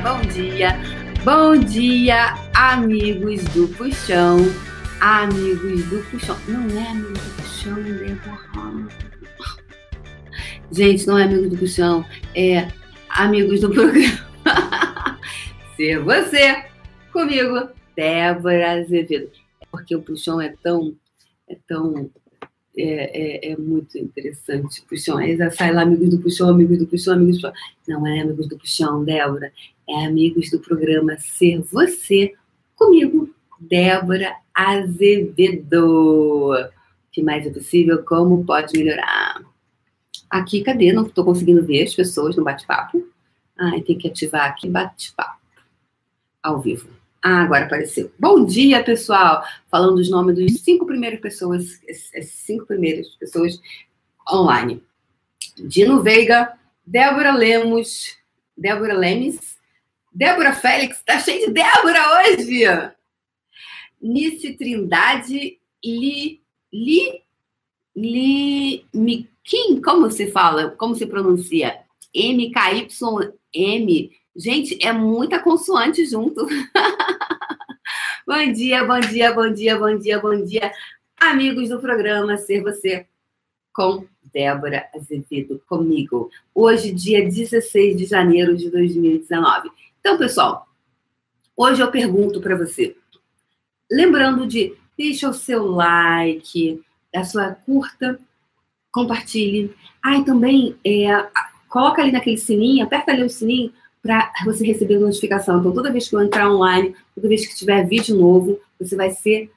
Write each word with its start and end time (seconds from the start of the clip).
bom 0.00 0.20
dia, 0.22 0.78
bom 1.24 1.56
dia, 1.56 2.34
amigos 2.54 3.42
do 3.46 3.66
Puxão, 3.68 4.38
amigos 5.00 5.84
do 5.86 5.98
Puxão. 6.08 6.38
Não 6.46 6.78
é 6.78 6.86
amigo 6.88 7.14
do 7.14 7.36
Puxão, 7.36 7.82
Débora. 7.82 8.88
Gente, 10.70 11.06
não 11.06 11.18
é 11.18 11.24
amigo 11.24 11.48
do 11.48 11.56
Puxão, 11.56 12.04
é 12.34 12.68
amigos 13.08 13.60
do 13.60 13.70
programa. 13.70 14.20
Ser 15.76 15.98
você, 15.98 16.66
comigo, 17.12 17.70
Débora 17.96 18.80
Azevedo. 18.80 19.32
Porque 19.72 19.96
o 19.96 20.02
Puxão 20.02 20.40
é 20.40 20.54
tão, 20.62 20.94
é 21.48 21.56
tão 21.66 22.08
é, 22.76 23.48
é, 23.48 23.52
é, 23.52 23.56
muito 23.56 23.98
interessante. 23.98 24.82
Puxão, 24.82 25.18
aí 25.18 25.36
sai 25.50 25.72
lá, 25.72 25.82
amigos 25.82 26.10
do 26.10 26.18
Puxão, 26.18 26.48
amigos 26.48 26.78
do 26.78 26.86
Puxão, 26.86 27.14
amigos 27.14 27.36
do 27.36 27.42
Puxão. 27.42 27.52
Não 27.88 28.06
é 28.06 28.20
amigos 28.20 28.48
do 28.48 28.58
Puxão, 28.58 29.04
Débora. 29.04 29.52
É 29.88 30.06
amigos 30.06 30.50
do 30.50 30.60
programa 30.60 31.16
Ser 31.18 31.60
Você, 31.62 32.34
comigo, 32.76 33.28
Débora 33.58 34.34
Azevedo. 34.54 36.52
O 36.52 37.12
que 37.12 37.22
mais 37.22 37.46
é 37.46 37.50
possível? 37.50 38.04
Como 38.04 38.44
pode 38.44 38.78
melhorar? 38.78 39.42
Aqui, 40.30 40.62
cadê? 40.62 40.92
Não 40.92 41.06
estou 41.06 41.24
conseguindo 41.24 41.64
ver 41.64 41.82
as 41.82 41.94
pessoas 41.94 42.36
no 42.36 42.44
bate-papo. 42.44 43.04
Ai, 43.58 43.82
tem 43.82 43.98
que 43.98 44.08
ativar 44.08 44.46
aqui 44.46 44.68
bate-papo. 44.68 45.40
Ao 46.42 46.60
vivo. 46.60 46.99
Ah, 47.22 47.42
agora 47.42 47.66
apareceu. 47.66 48.10
Bom 48.18 48.46
dia, 48.46 48.82
pessoal! 48.82 49.44
Falando 49.70 49.98
os 49.98 50.08
nomes 50.08 50.36
dos 50.36 50.62
cinco 50.62 50.86
primeiras 50.86 51.20
pessoas, 51.20 51.78
as 52.16 52.28
cinco 52.28 52.64
primeiras 52.64 53.08
pessoas 53.16 53.60
online. 54.26 54.82
Dino 55.54 56.02
Veiga, 56.02 56.58
Débora 56.86 57.36
Lemos, 57.36 58.16
Débora 58.56 58.94
Lemes, 58.94 59.58
Débora 60.10 60.54
Félix, 60.54 61.02
tá 61.04 61.18
cheio 61.18 61.48
de 61.48 61.52
Débora 61.52 62.00
hoje! 62.22 62.64
Nice 64.00 64.54
Trindade, 64.54 65.58
Li, 65.84 66.40
Li, 66.72 67.22
Li, 67.94 68.86
Miquim, 68.94 69.82
como 69.82 70.10
se 70.10 70.30
fala? 70.30 70.70
Como 70.70 70.94
se 70.94 71.04
pronuncia? 71.04 71.80
M-K-Y-M 72.14 72.90
Gente, 74.34 74.78
é 74.80 74.92
muita 74.92 75.40
consoante 75.40 76.04
junto. 76.06 76.46
bom 78.40 78.52
dia, 78.52 78.84
bom 78.86 79.00
dia, 79.00 79.34
bom 79.34 79.52
dia, 79.52 79.78
bom 79.78 79.98
dia, 79.98 80.18
bom 80.18 80.44
dia, 80.46 80.72
amigos 81.14 81.68
do 81.68 81.78
programa 81.78 82.38
Ser 82.38 82.62
Você 82.62 83.06
com 83.70 84.06
Débora 84.32 84.88
Azevedo 84.94 85.60
comigo. 85.68 86.30
Hoje, 86.54 86.90
dia 86.90 87.22
16 87.22 87.98
de 87.98 88.06
janeiro 88.06 88.56
de 88.56 88.70
2019. 88.70 89.70
Então, 90.00 90.16
pessoal, 90.16 90.66
hoje 91.54 91.82
eu 91.82 91.90
pergunto 91.90 92.40
para 92.40 92.56
você, 92.56 92.96
lembrando 93.92 94.46
de 94.46 94.74
deixa 94.96 95.28
o 95.28 95.34
seu 95.34 95.66
like, 95.66 96.82
a 97.14 97.22
sua 97.24 97.50
curta, 97.50 98.18
compartilhe. 98.90 99.76
Ah, 100.02 100.22
também 100.22 100.78
é, 100.82 101.08
coloca 101.68 102.00
ali 102.00 102.10
naquele 102.10 102.38
sininho, 102.38 102.86
aperta 102.86 103.12
ali 103.12 103.22
o 103.22 103.28
sininho 103.28 103.70
para 104.02 104.32
você 104.44 104.66
receber 104.66 104.98
notificação. 104.98 105.58
Então, 105.58 105.72
toda 105.72 105.92
vez 105.92 106.08
que 106.08 106.14
eu 106.14 106.22
entrar 106.22 106.50
online, 106.50 106.94
toda 107.14 107.28
vez 107.28 107.46
que 107.46 107.54
tiver 107.54 107.86
vídeo 107.86 108.16
novo, 108.16 108.58
você 108.78 108.96
vai 108.96 109.10
ser 109.10 109.50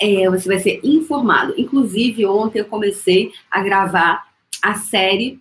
é, 0.00 0.28
você 0.28 0.48
vai 0.48 0.58
ser 0.58 0.80
informado. 0.84 1.54
Inclusive, 1.56 2.26
ontem 2.26 2.60
eu 2.60 2.66
comecei 2.66 3.32
a 3.50 3.62
gravar 3.62 4.26
a 4.62 4.74
série 4.74 5.40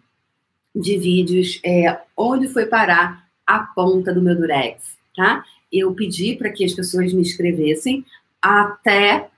de 0.74 0.98
vídeos 0.98 1.60
é, 1.64 2.00
onde 2.18 2.48
foi 2.48 2.66
parar 2.66 3.26
a 3.46 3.60
ponta 3.60 4.14
do 4.14 4.22
meu 4.22 4.36
durex, 4.36 4.98
tá? 5.16 5.44
Eu 5.72 5.94
pedi 5.94 6.36
para 6.36 6.50
que 6.50 6.64
as 6.64 6.74
pessoas 6.74 7.14
me 7.14 7.22
escrevessem 7.22 8.06
até 8.42 9.30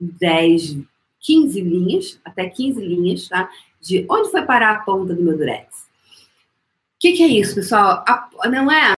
10, 0.00 0.78
15 1.20 1.60
linhas, 1.60 2.20
até 2.24 2.48
15 2.48 2.80
linhas, 2.80 3.28
tá? 3.28 3.48
De 3.80 4.04
onde 4.08 4.30
foi 4.30 4.42
parar 4.42 4.72
a 4.72 4.78
ponta 4.80 5.14
do 5.14 5.22
meu 5.22 5.36
durex. 5.36 5.85
O 6.96 6.98
que, 6.98 7.12
que, 7.12 7.22
é 7.22 7.26
isso, 7.26 7.54
pessoal? 7.54 8.02
A, 8.08 8.28
não, 8.48 8.72
é, 8.72 8.94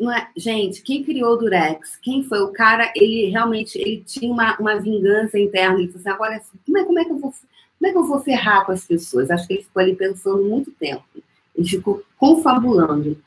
não 0.00 0.10
é. 0.10 0.30
Gente, 0.34 0.80
quem 0.80 1.04
criou 1.04 1.34
o 1.34 1.36
Durex? 1.36 1.98
Quem 2.00 2.24
foi? 2.24 2.40
O 2.40 2.48
cara, 2.48 2.90
ele 2.96 3.26
realmente 3.28 3.78
ele 3.78 4.02
tinha 4.06 4.32
uma, 4.32 4.56
uma 4.58 4.80
vingança 4.80 5.38
interna. 5.38 5.78
Ele 5.78 5.88
falou 5.88 6.00
assim: 6.00 6.08
agora, 6.08 6.42
como 6.64 6.78
é, 6.78 6.84
como, 6.84 6.98
é 6.98 7.04
que 7.04 7.10
eu 7.10 7.18
vou, 7.18 7.30
como 7.30 7.86
é 7.86 7.92
que 7.92 7.98
eu 7.98 8.04
vou 8.04 8.20
ferrar 8.20 8.64
com 8.64 8.72
as 8.72 8.86
pessoas? 8.86 9.30
Acho 9.30 9.46
que 9.46 9.52
ele 9.52 9.62
ficou 9.64 9.82
ali 9.82 9.94
pensando 9.94 10.42
muito 10.42 10.70
tempo. 10.72 11.04
Ele 11.54 11.68
ficou 11.68 12.02
confabulando. 12.16 13.22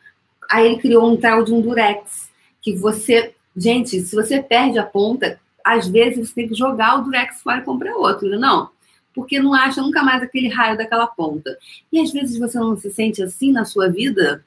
Aí 0.50 0.66
ele 0.66 0.82
criou 0.82 1.08
um 1.08 1.18
tal 1.18 1.44
de 1.44 1.54
um 1.54 1.62
Durex, 1.62 2.30
que 2.62 2.76
você. 2.76 3.36
Gente, 3.56 4.02
se 4.02 4.16
você 4.16 4.42
perde 4.42 4.80
a 4.80 4.84
ponta, 4.84 5.40
às 5.64 5.88
vezes 5.88 6.30
você 6.30 6.34
tem 6.34 6.48
que 6.48 6.56
jogar 6.56 7.00
o 7.00 7.04
Durex 7.04 7.42
fora 7.44 7.60
e 7.60 7.64
comprar 7.64 7.96
outro, 7.96 8.40
não? 8.40 8.70
Porque 9.16 9.40
não 9.40 9.54
acha 9.54 9.82
nunca 9.82 10.04
mais 10.04 10.22
aquele 10.22 10.50
raio 10.50 10.78
daquela 10.78 11.08
ponta. 11.08 11.58
E 11.92 12.00
às 12.00 12.12
vezes 12.12 12.38
você 12.38 12.60
não 12.60 12.76
se 12.76 12.92
sente 12.92 13.24
assim 13.24 13.52
na 13.52 13.64
sua 13.64 13.88
vida, 13.88 14.44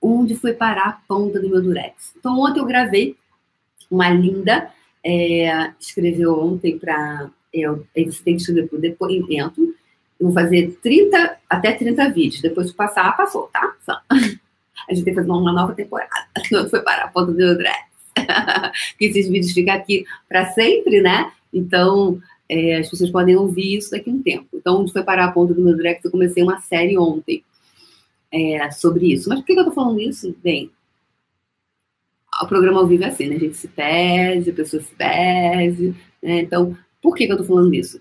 onde 0.00 0.36
foi 0.36 0.54
parar 0.54 0.88
a 0.88 0.92
ponta 1.08 1.40
do 1.40 1.50
meu 1.50 1.60
durex. 1.60 2.14
Então 2.16 2.38
ontem 2.38 2.60
eu 2.60 2.64
gravei 2.66 3.16
uma 3.90 4.08
linda, 4.10 4.70
é, 5.04 5.72
escreveu 5.80 6.38
ontem 6.38 6.78
para. 6.78 7.30
É, 7.52 7.66
você 7.68 8.22
tem 8.22 8.36
que 8.36 8.40
escrever 8.40 8.68
por 8.68 8.78
depoimento. 8.78 9.74
Eu 10.20 10.26
vou 10.26 10.32
fazer 10.32 10.78
30, 10.82 11.38
até 11.48 11.72
30 11.72 12.10
vídeos. 12.10 12.42
Depois 12.42 12.68
de 12.68 12.74
passar, 12.74 13.16
passou, 13.16 13.48
tá? 13.52 13.74
A 14.08 14.94
gente 14.94 15.04
tem 15.04 15.14
que 15.14 15.20
fazer 15.20 15.30
uma 15.30 15.52
nova 15.52 15.74
temporada. 15.74 16.28
Onde 16.52 16.70
foi 16.70 16.82
parar 16.82 17.04
a 17.04 17.08
ponta 17.08 17.32
do 17.32 17.38
meu 17.38 17.54
durex. 17.54 17.88
que 18.98 19.06
esses 19.06 19.28
vídeos 19.28 19.52
ficam 19.52 19.74
aqui 19.74 20.04
para 20.28 20.46
sempre, 20.52 21.00
né? 21.00 21.32
Então, 21.52 22.20
é, 22.48 22.76
as 22.76 22.88
pessoas 22.88 23.10
podem 23.10 23.36
ouvir 23.36 23.76
isso 23.76 23.90
daqui 23.90 24.10
a 24.10 24.12
um 24.12 24.22
tempo. 24.22 24.48
Então, 24.54 24.80
onde 24.80 24.92
foi 24.92 25.02
parar 25.02 25.26
a 25.26 25.32
ponta 25.32 25.52
do 25.52 25.60
meu 25.60 25.76
direct, 25.76 26.04
eu 26.04 26.10
comecei 26.10 26.42
uma 26.42 26.60
série 26.60 26.96
ontem 26.96 27.44
é, 28.32 28.70
sobre 28.70 29.12
isso. 29.12 29.28
Mas 29.28 29.40
por 29.40 29.46
que, 29.46 29.52
eu 29.52 29.64
tô 29.64 29.72
falando 29.72 30.00
isso? 30.00 30.34
Bem, 30.42 30.70
o 32.42 32.46
programa 32.46 32.80
ao 32.80 32.86
vivo 32.86 33.04
é 33.04 33.08
assim, 33.08 33.26
né? 33.26 33.36
A 33.36 33.40
gente 33.40 33.56
se 33.56 33.68
perde, 33.68 34.50
a 34.50 34.54
pessoa 34.54 34.82
se 34.82 34.94
perde, 34.94 35.94
né? 36.22 36.40
Então, 36.40 36.76
por 37.02 37.14
que, 37.14 37.26
que 37.26 37.32
eu 37.32 37.36
tô 37.36 37.44
falando 37.44 37.74
isso? 37.74 38.00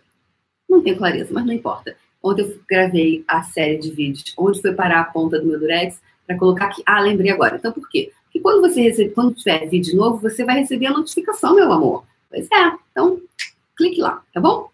Não 0.69 0.81
tenho 0.81 0.97
clareza, 0.97 1.29
mas 1.33 1.45
não 1.45 1.53
importa. 1.53 1.95
Ontem 2.23 2.43
eu 2.43 2.59
gravei 2.69 3.23
a 3.27 3.43
série 3.43 3.77
de 3.77 3.91
vídeos 3.91 4.33
onde 4.37 4.61
foi 4.61 4.73
parar 4.73 5.01
a 5.01 5.05
ponta 5.05 5.39
do 5.39 5.45
meu 5.45 5.59
Durex 5.59 6.01
para 6.25 6.37
colocar 6.37 6.65
aqui. 6.65 6.83
Ah, 6.85 6.99
lembrei 6.99 7.31
agora. 7.31 7.55
Então, 7.57 7.71
por 7.71 7.89
quê? 7.89 8.11
Porque 8.25 8.39
quando 8.39 8.61
você 8.61 8.81
recebe, 8.81 9.11
quando 9.11 9.33
tiver 9.33 9.67
vídeo 9.67 9.95
novo, 9.95 10.21
você 10.21 10.43
vai 10.43 10.59
receber 10.59 10.87
a 10.87 10.91
notificação, 10.91 11.55
meu 11.55 11.71
amor. 11.71 12.03
Pois 12.29 12.47
é. 12.51 12.73
Então, 12.91 13.21
clique 13.77 14.01
lá, 14.01 14.21
tá 14.33 14.41
bom? 14.41 14.69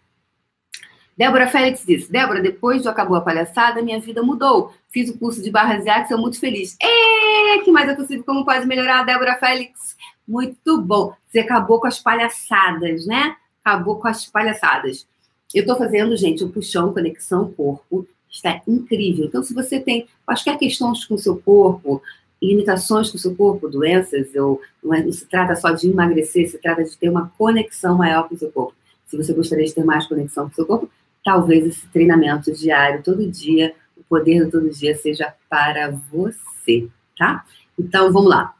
Débora 1.16 1.46
Félix 1.46 1.84
disse: 1.86 2.10
Débora, 2.10 2.40
depois 2.40 2.82
do 2.82 2.88
Acabou 2.88 3.16
a 3.16 3.20
Palhaçada, 3.20 3.82
minha 3.82 4.00
vida 4.00 4.22
mudou. 4.22 4.72
Fiz 4.90 5.08
o 5.10 5.18
curso 5.18 5.42
de 5.42 5.50
barras 5.50 5.84
e 5.84 5.88
artes, 5.88 6.08
sou 6.08 6.18
muito 6.18 6.40
feliz. 6.40 6.76
E 6.80 7.60
que 7.60 7.70
mais 7.70 7.88
é 7.88 7.94
possível? 7.94 8.24
Como 8.24 8.44
pode 8.44 8.66
melhorar, 8.66 9.04
Débora 9.04 9.36
Félix? 9.36 9.96
Muito 10.26 10.80
bom. 10.80 11.12
Você 11.28 11.40
acabou 11.40 11.80
com 11.80 11.86
as 11.86 12.00
palhaçadas, 12.00 13.06
né? 13.06 13.36
Acabou 13.64 14.00
com 14.00 14.08
as 14.08 14.26
palhaçadas. 14.26 15.06
Eu 15.54 15.60
estou 15.60 15.76
fazendo, 15.76 16.16
gente, 16.16 16.42
o 16.42 16.48
puxão 16.48 16.92
conexão 16.92 17.52
corpo. 17.52 18.06
Está 18.28 18.60
incrível. 18.66 19.26
Então, 19.26 19.42
se 19.44 19.54
você 19.54 19.78
tem 19.78 20.08
quaisquer 20.26 20.58
questões 20.58 21.04
com 21.04 21.14
o 21.14 21.18
seu 21.18 21.36
corpo, 21.36 22.02
limitações 22.42 23.08
com 23.08 23.16
o 23.16 23.20
seu 23.20 23.36
corpo, 23.36 23.68
doenças, 23.68 24.34
ou 24.34 24.60
não, 24.82 24.92
é, 24.92 25.02
não 25.04 25.12
se 25.12 25.24
trata 25.26 25.54
só 25.54 25.70
de 25.70 25.88
emagrecer, 25.88 26.50
se 26.50 26.58
trata 26.58 26.82
de 26.82 26.96
ter 26.96 27.08
uma 27.08 27.32
conexão 27.38 27.96
maior 27.96 28.28
com 28.28 28.34
o 28.34 28.38
seu 28.38 28.50
corpo 28.50 28.74
se 29.06 29.16
você 29.16 29.32
gostaria 29.32 29.64
de 29.64 29.74
ter 29.74 29.84
mais 29.84 30.06
conexão 30.06 30.46
com 30.46 30.52
o 30.52 30.54
seu 30.54 30.66
corpo, 30.66 30.90
talvez 31.24 31.66
esse 31.66 31.86
treinamento 31.88 32.52
diário, 32.52 33.02
todo 33.02 33.30
dia, 33.30 33.74
o 33.96 34.04
poder 34.04 34.44
do 34.44 34.50
todo 34.50 34.70
dia 34.70 34.94
seja 34.96 35.34
para 35.48 35.90
você, 35.90 36.88
tá? 37.16 37.44
Então, 37.78 38.12
vamos 38.12 38.28
lá. 38.28 38.54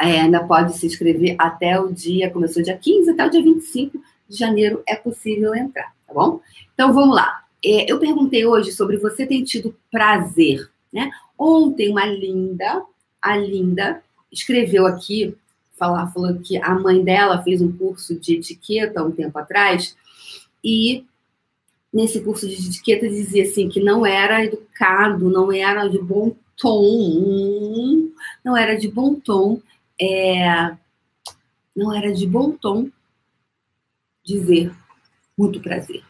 É, 0.00 0.22
ainda 0.22 0.42
pode 0.44 0.76
se 0.78 0.86
inscrever 0.86 1.36
até 1.38 1.78
o 1.78 1.92
dia, 1.92 2.30
começou 2.30 2.62
dia 2.62 2.76
15, 2.76 3.10
até 3.10 3.26
o 3.26 3.30
dia 3.30 3.42
25 3.42 4.00
de 4.28 4.36
janeiro 4.36 4.82
é 4.88 4.96
possível 4.96 5.54
entrar, 5.54 5.94
tá 6.06 6.14
bom? 6.14 6.40
Então, 6.72 6.92
vamos 6.92 7.14
lá. 7.14 7.44
É, 7.62 7.90
eu 7.90 7.98
perguntei 7.98 8.46
hoje 8.46 8.72
sobre 8.72 8.96
você 8.96 9.26
tem 9.26 9.44
tido 9.44 9.76
prazer, 9.90 10.70
né? 10.90 11.10
Ontem, 11.38 11.90
uma 11.90 12.06
linda, 12.06 12.82
a 13.20 13.36
linda, 13.36 14.02
escreveu 14.32 14.86
aqui 14.86 15.36
falar, 15.80 16.12
falou 16.12 16.38
que 16.38 16.58
a 16.58 16.74
mãe 16.78 17.02
dela 17.02 17.42
fez 17.42 17.62
um 17.62 17.72
curso 17.72 18.14
de 18.14 18.34
etiqueta 18.34 19.02
um 19.02 19.10
tempo 19.10 19.38
atrás 19.38 19.96
e 20.62 21.06
nesse 21.90 22.20
curso 22.20 22.46
de 22.46 22.54
etiqueta 22.54 23.08
dizia 23.08 23.44
assim 23.44 23.66
que 23.70 23.80
não 23.80 24.04
era 24.04 24.44
educado, 24.44 25.30
não 25.30 25.50
era 25.50 25.88
de 25.88 25.98
bom 25.98 26.36
tom, 26.54 28.10
não 28.44 28.54
era 28.54 28.76
de 28.76 28.88
bom 28.88 29.14
tom, 29.14 29.62
é, 29.98 30.76
não 31.74 31.94
era 31.94 32.12
de 32.12 32.26
bom 32.26 32.52
tom 32.52 32.90
dizer 34.22 34.70
muito 35.36 35.60
prazer. 35.60 36.04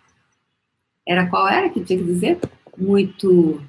Era 1.06 1.28
qual 1.28 1.48
era 1.48 1.70
que 1.70 1.84
tinha 1.84 1.98
que 1.98 2.04
dizer? 2.04 2.40
Muito 2.76 3.62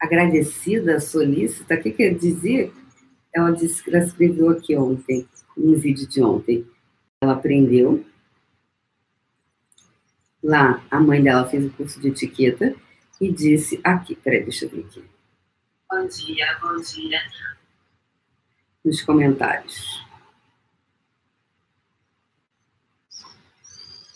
agradecida, 0.00 0.98
solícita, 0.98 1.74
o 1.74 1.82
que, 1.82 1.90
que 1.90 2.10
dizia? 2.14 2.72
Ela 3.36 3.50
disse 3.50 3.84
que 3.84 3.90
ela 3.94 4.02
escreveu 4.02 4.48
aqui 4.48 4.74
ontem, 4.74 5.28
no 5.54 5.76
vídeo 5.76 6.08
de 6.08 6.22
ontem. 6.22 6.66
Ela 7.20 7.34
aprendeu. 7.34 8.02
Lá, 10.42 10.82
a 10.90 10.98
mãe 10.98 11.22
dela 11.22 11.46
fez 11.46 11.66
o 11.66 11.70
curso 11.70 12.00
de 12.00 12.08
etiqueta 12.08 12.74
e 13.20 13.30
disse 13.30 13.78
aqui, 13.84 14.14
peraí, 14.14 14.42
deixa 14.42 14.64
eu 14.64 14.70
ver 14.70 14.86
aqui. 14.86 15.04
Bom 15.90 16.06
dia, 16.06 16.58
bom 16.62 16.76
dia. 16.80 17.20
Nos 18.82 19.02
comentários. 19.02 20.02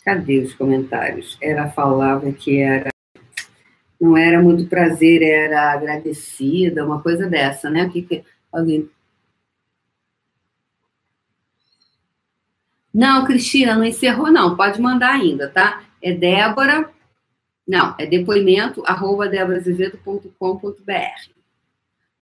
Cadê 0.03 0.39
os 0.39 0.55
comentários? 0.55 1.37
Ela 1.43 1.69
falava 1.69 2.33
que 2.33 2.59
era 2.59 2.89
não 4.01 4.17
era 4.17 4.41
muito 4.41 4.67
prazer, 4.67 5.21
era 5.21 5.75
agradecida, 5.75 6.87
uma 6.87 7.03
coisa 7.03 7.29
dessa, 7.29 7.69
né? 7.69 7.85
O 7.85 7.91
que, 7.91 8.01
que 8.01 8.25
alguém. 8.51 8.89
Não, 12.93 13.25
Cristina, 13.25 13.75
não 13.75 13.85
encerrou, 13.85 14.31
não. 14.31 14.57
Pode 14.57 14.81
mandar 14.81 15.15
ainda, 15.15 15.49
tá? 15.49 15.83
É 16.03 16.13
Débora. 16.13 16.91
Não, 17.67 17.95
é 17.99 18.07
depoimento, 18.07 18.83
arroba 18.85 19.29
deboraazevedo.com.br. 19.29 21.40